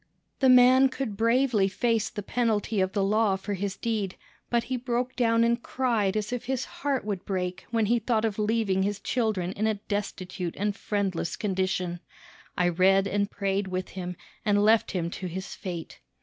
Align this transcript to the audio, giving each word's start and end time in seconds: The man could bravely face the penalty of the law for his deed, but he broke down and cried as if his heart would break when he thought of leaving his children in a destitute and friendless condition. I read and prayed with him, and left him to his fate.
The 0.39 0.49
man 0.49 0.89
could 0.89 1.15
bravely 1.15 1.67
face 1.67 2.09
the 2.09 2.23
penalty 2.23 2.81
of 2.81 2.93
the 2.93 3.03
law 3.03 3.35
for 3.35 3.53
his 3.53 3.77
deed, 3.77 4.15
but 4.49 4.63
he 4.63 4.75
broke 4.75 5.15
down 5.15 5.43
and 5.43 5.61
cried 5.61 6.17
as 6.17 6.33
if 6.33 6.45
his 6.45 6.65
heart 6.65 7.05
would 7.05 7.23
break 7.23 7.67
when 7.69 7.85
he 7.85 7.99
thought 7.99 8.25
of 8.25 8.39
leaving 8.39 8.81
his 8.81 8.99
children 8.99 9.51
in 9.51 9.67
a 9.67 9.75
destitute 9.75 10.55
and 10.57 10.75
friendless 10.75 11.35
condition. 11.35 11.99
I 12.57 12.69
read 12.69 13.05
and 13.05 13.29
prayed 13.29 13.67
with 13.67 13.89
him, 13.89 14.15
and 14.43 14.63
left 14.65 14.89
him 14.89 15.11
to 15.11 15.27
his 15.27 15.53
fate. 15.53 15.99